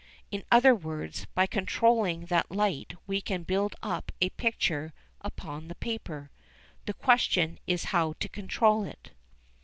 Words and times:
In 0.31 0.43
other 0.51 0.73
words, 0.73 1.27
by 1.35 1.45
controlling 1.45 2.25
that 2.25 2.49
light 2.49 2.95
we 3.05 3.21
can 3.21 3.43
build 3.43 3.75
up 3.83 4.11
a 4.19 4.31
picture 4.31 4.95
upon 5.21 5.67
the 5.67 5.75
paper. 5.75 6.31
The 6.87 6.95
question 6.95 7.59
is 7.67 7.83
how 7.93 8.13
to 8.13 8.27
control 8.27 8.83
it. 8.83 9.11